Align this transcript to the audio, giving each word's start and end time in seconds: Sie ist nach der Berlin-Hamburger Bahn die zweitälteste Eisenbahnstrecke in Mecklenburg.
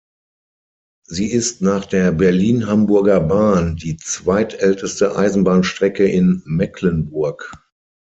Sie 1.05 1.27
ist 1.31 1.61
nach 1.61 1.85
der 1.85 2.11
Berlin-Hamburger 2.11 3.19
Bahn 3.19 3.75
die 3.75 3.97
zweitälteste 3.97 5.15
Eisenbahnstrecke 5.15 6.05
in 6.07 6.41
Mecklenburg. 6.45 7.51